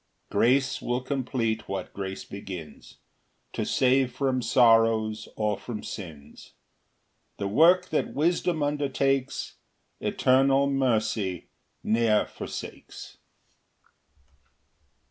7 0.31 0.39
Grace 0.39 0.81
will 0.81 1.01
complete 1.01 1.69
what 1.69 1.93
grace 1.93 2.25
begins, 2.25 2.97
To 3.53 3.63
save 3.63 4.11
from 4.11 4.41
sorrows 4.41 5.29
or 5.35 5.59
from 5.59 5.83
sins; 5.83 6.53
The 7.37 7.47
work 7.47 7.89
that 7.89 8.11
wisdom 8.15 8.63
undertakes 8.63 9.57
Eternal 9.99 10.65
mercy 10.71 11.49
ne'er 11.83 12.25
forsakes. 12.25 13.17